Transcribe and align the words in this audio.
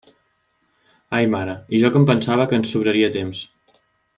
Ai 1.17 1.27
mare, 1.35 1.53
i 1.75 1.81
jo 1.83 1.93
que 1.97 2.01
em 2.05 2.09
pensava 2.13 2.49
que 2.53 2.61
ens 2.61 2.73
sobraria 2.77 3.15
temps. 3.19 3.45